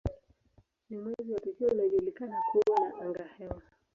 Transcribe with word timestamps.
Ni 0.89 0.97
mwezi 0.97 1.31
wa 1.33 1.39
pekee 1.39 1.65
unaojulikana 1.71 2.35
kuwa 2.51 2.79
na 2.89 3.01
angahewa. 3.05 3.61